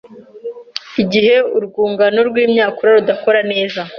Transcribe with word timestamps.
igihe 1.03 1.35
urwungano 1.57 2.19
rw’imyakura 2.29 2.89
rudakora 2.97 3.39
neza 3.51 3.81